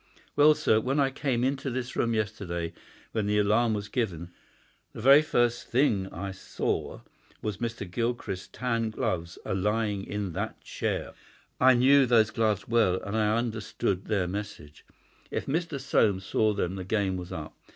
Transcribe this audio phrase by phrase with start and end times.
[0.35, 2.73] Well, sir, when I came into this room yesterday
[3.11, 4.31] when the alarm was given,
[4.93, 7.01] the very first thing I saw
[7.43, 7.87] was Mr.
[7.87, 11.13] Gilchrist's tan gloves a lying in that chair.
[11.59, 14.87] I knew those gloves well, and I understood their message.
[15.29, 15.79] If Mr.
[15.79, 17.55] Soames saw them the game was up.